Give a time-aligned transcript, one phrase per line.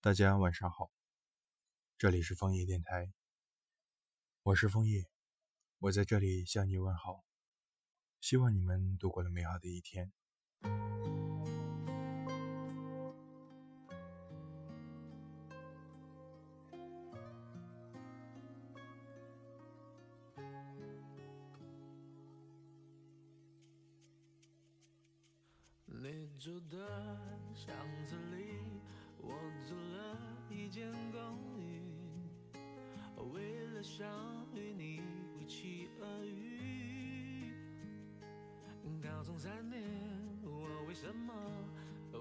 [0.00, 0.92] 大家晚上好，
[1.98, 3.12] 这里是枫叶电台，
[4.44, 5.08] 我是枫叶，
[5.80, 7.24] 我在这里向你问好，
[8.20, 10.12] 希望你们度过了美好的一天。
[25.86, 26.78] 你住的
[27.52, 27.74] 巷
[28.06, 28.47] 子里，
[30.68, 31.80] 一间公寓，
[33.32, 34.06] 为了想
[34.54, 35.00] 与你
[35.40, 37.54] 一起而遇。
[39.02, 39.82] 高中三年，
[40.42, 41.32] 我为什么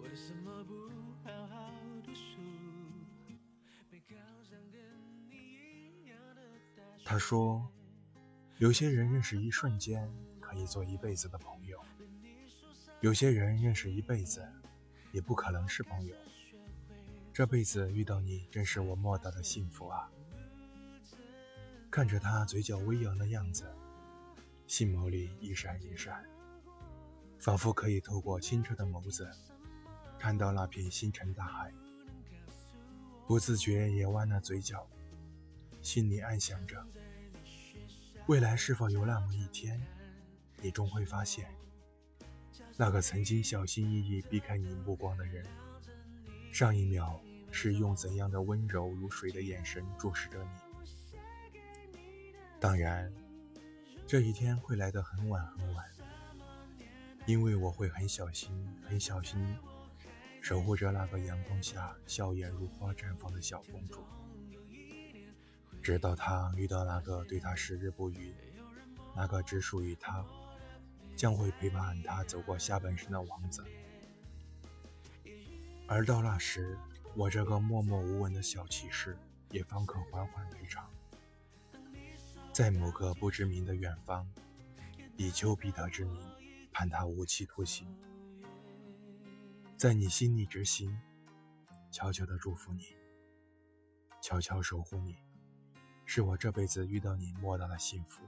[0.00, 0.88] 为什么不
[1.24, 1.72] 好好
[2.04, 2.38] 读书？
[3.90, 4.14] 没考
[4.44, 4.80] 上跟
[5.28, 6.42] 你一样的
[6.76, 7.04] 大学。
[7.04, 7.68] 他说，
[8.58, 11.82] 有些人认识一瞬间，可以做一辈子的朋友。
[13.00, 14.48] 有些人认识一辈子，
[15.10, 16.14] 也不可能是朋友。
[17.36, 20.10] 这辈子遇到你，真是我莫大的幸福啊！
[21.90, 23.70] 看着他嘴角微扬的样子，
[24.66, 26.24] 心眸里一闪一闪，
[27.38, 29.30] 仿佛可以透过清澈的眸子，
[30.18, 31.70] 看到那片星辰大海。
[33.26, 34.88] 不自觉也弯了嘴角，
[35.82, 36.82] 心里暗想着：
[38.28, 39.78] 未来是否有那么一天，
[40.62, 41.54] 你终会发现。
[42.78, 45.46] 那个曾经小心翼翼避开你目光的人，
[46.56, 47.20] 上一秒
[47.52, 51.58] 是用怎样的温柔如水的眼神注视着你？
[52.58, 53.12] 当然，
[54.06, 55.84] 这一天会来得很晚很晚，
[57.26, 58.50] 因为我会很小心、
[58.88, 59.54] 很小心
[60.40, 64.02] 守护着那个阳光下笑颜如花绽放的小公主，
[65.82, 68.32] 直到她遇到那个对她矢志不渝、
[69.14, 70.24] 那个只属于她。
[71.14, 73.64] 将会陪伴他走过下半生的王子，
[75.88, 76.76] 而到那时，
[77.14, 79.16] 我这个默默无闻的小骑士
[79.50, 80.90] 也方可缓缓退场，
[82.52, 84.28] 在某个不知名的远方，
[85.16, 86.20] 以丘比特之名
[86.72, 87.86] 判他无期徒刑，
[89.76, 90.98] 在你心里执行，
[91.92, 92.96] 悄悄的祝福你，
[94.20, 95.16] 悄悄守护你，
[96.04, 98.22] 是我这辈子遇到你莫大的幸福。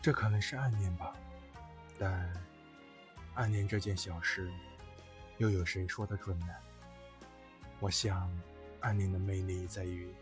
[0.00, 1.12] 这可能是暗恋吧，
[1.98, 2.32] 但
[3.38, 4.50] 暗恋这件小事，
[5.36, 6.48] 又有谁说得准呢？
[7.78, 8.28] 我想，
[8.80, 10.12] 暗恋的魅力在于，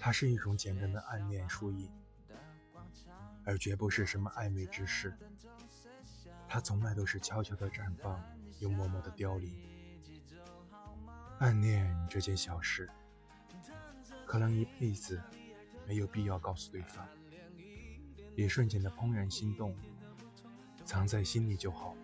[0.00, 1.88] 它是一种简单的暗恋输赢，
[3.44, 5.16] 而绝不是什么暧昧之事。
[6.48, 8.20] 它从来都是悄悄的绽放，
[8.58, 9.54] 又默默的凋零。
[11.38, 12.90] 暗恋这件小事，
[14.26, 15.22] 可能一辈子
[15.86, 17.06] 没有必要告诉对方。
[18.34, 19.72] 一瞬间的怦然心动，
[20.92, 21.96] 藏在心里就好。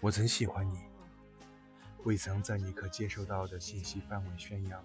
[0.00, 0.78] 我曾喜欢你，
[2.04, 4.82] 未曾在你可接受到的信息范围宣扬，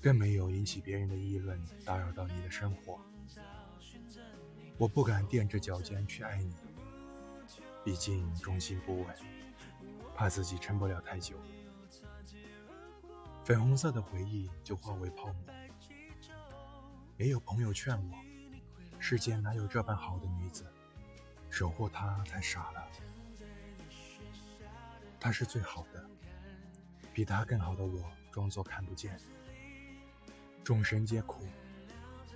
[0.00, 2.98] 更没有引起别人的议论，打扰到你的生活。
[4.78, 6.54] 我不敢踮着脚尖去爱你，
[7.84, 9.14] 毕竟重心不稳，
[10.14, 11.36] 怕自己撑不了太久，
[13.44, 15.44] 粉红色的回忆就化为泡沫。
[17.18, 18.16] 没有朋友劝我，
[18.98, 20.66] 世间哪有这般好的女子？
[21.50, 22.88] 守护她太傻了。
[25.18, 26.04] 她是最好的，
[27.12, 29.18] 比她更好的我装作看不见。
[30.62, 31.46] 众生皆苦，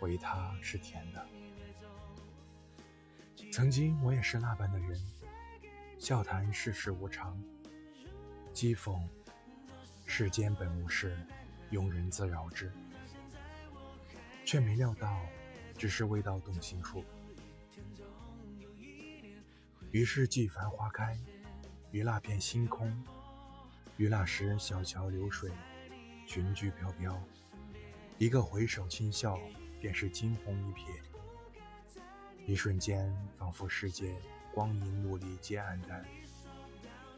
[0.00, 1.26] 唯她是甜的。
[3.52, 4.98] 曾经我也是那般的人，
[5.98, 7.38] 笑谈世事无常，
[8.54, 8.98] 讥讽
[10.06, 11.18] 世间本无事，
[11.70, 12.72] 庸人自扰之。
[14.44, 15.20] 却没料到，
[15.82, 17.04] 只是未到动心处。
[19.90, 21.18] 于是，季繁花开，
[21.90, 23.04] 于那片星空，
[23.96, 25.50] 于那时小桥流水，
[26.24, 27.20] 裙裾飘飘，
[28.16, 29.36] 一个回首轻笑，
[29.80, 30.86] 便是惊鸿一瞥。
[32.46, 34.14] 一瞬间，仿佛世界
[34.54, 36.06] 光阴陆离皆黯淡，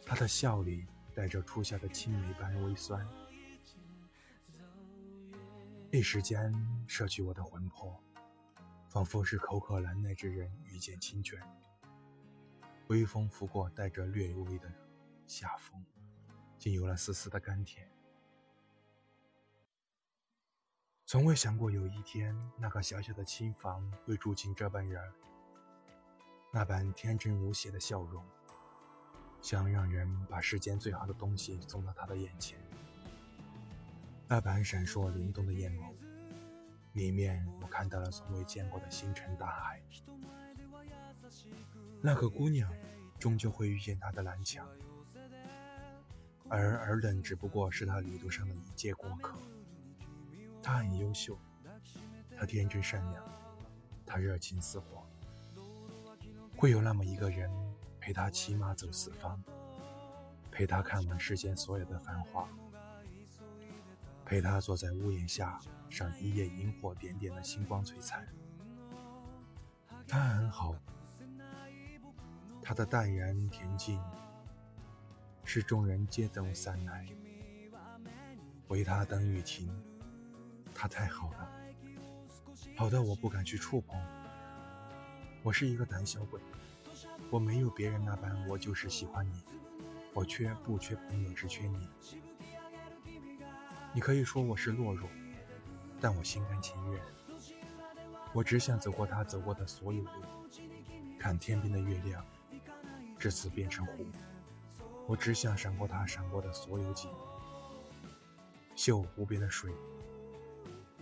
[0.06, 3.06] 他的笑里带着初夏的青梅般微酸。
[5.90, 6.50] 一时间
[6.86, 8.02] 摄去我的魂魄，
[8.94, 11.42] 仿佛是口渴难耐之人遇见清泉。
[12.86, 14.72] 微风拂过，带着略微的
[15.26, 15.84] 夏风，
[16.56, 17.90] 竟有了丝丝的甘甜。
[21.06, 25.12] 从未想过有一天，那个小小的青房会住进这般人，
[26.52, 28.24] 那般天真无邪的笑容，
[29.42, 32.56] 想让人把世间最好的东西送到他的眼前。
[34.28, 35.92] 那般闪烁灵动的眼眸，
[36.94, 39.80] 里面我看到了从未见过的星辰大海。
[42.00, 42.72] 那个姑娘
[43.18, 44.66] 终究会遇见他的蓝墙，
[46.48, 49.38] 而尔等只不过是他旅途上的一介过客。
[50.62, 51.38] 他很优秀，
[52.38, 53.24] 他天真善良，
[54.06, 55.04] 他热情似火。
[56.56, 57.50] 会有那么一个人
[58.00, 59.42] 陪他骑马走四方，
[60.50, 62.48] 陪他看完世间所有的繁华，
[64.24, 65.60] 陪他坐在屋檐下
[65.90, 68.26] 赏一夜萤火点点的星光璀璨。
[70.06, 70.74] 他很好，
[72.62, 74.00] 他的淡然恬静，
[75.44, 77.06] 是众人皆懂散来，
[78.68, 79.68] 唯他等雨停。
[80.74, 81.48] 他太好了，
[82.76, 83.96] 好到我不敢去触碰。
[85.42, 86.40] 我是一个胆小鬼，
[87.30, 89.44] 我没有别人那般，我就是喜欢你，
[90.12, 91.88] 我缺不缺朋友，只缺你。
[93.94, 95.08] 你可以说我是懦弱，
[96.00, 97.00] 但我心甘情愿。
[98.32, 100.10] 我只想走过他走过的所有路，
[101.16, 102.26] 看天边的月亮，
[103.16, 104.04] 至此变成湖。
[105.06, 107.08] 我只想闪过他闪过的所有景，
[108.74, 109.72] 嗅湖边的水，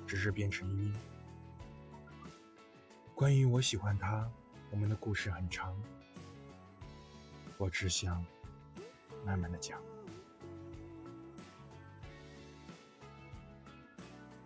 [0.06, 0.94] 只是变成晕。
[3.14, 4.30] 关于我喜欢他，
[4.70, 5.74] 我们的故事很长，
[7.56, 8.22] 我只想
[9.24, 9.80] 慢慢的讲。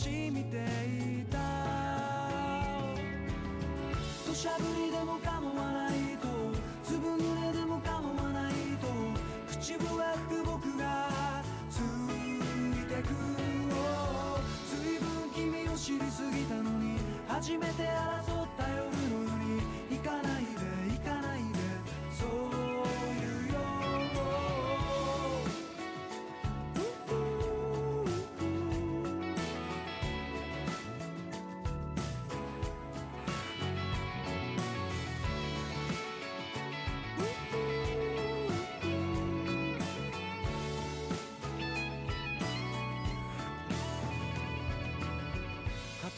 [0.00, 1.38] し見ていた。
[4.26, 6.28] 土砂降りでも構わないと
[6.82, 8.86] 粒濡れでも構わないと
[9.50, 11.80] 口笛吹く僕がつい
[12.88, 13.08] てく
[14.70, 16.96] ずいぶん君を知りすぎたのに
[17.28, 18.39] 初めて争う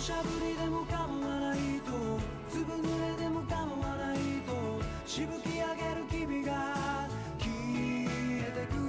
[0.00, 0.96] 土砂降りでも構
[1.28, 1.92] わないと
[2.50, 3.56] 粒濡れでも構
[3.86, 4.16] わない
[4.46, 7.06] としぶき上げる君が
[7.38, 7.52] 消
[8.08, 8.80] えてく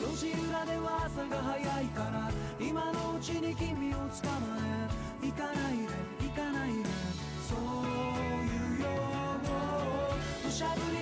[0.00, 2.30] 路地裏では朝が早いから
[2.60, 4.56] 今のうちに君を捕ま
[5.20, 5.26] え。
[5.26, 5.88] 行かないで
[6.20, 6.84] 行かないで。
[7.48, 8.86] そういうよ
[10.44, 10.95] 土砂降り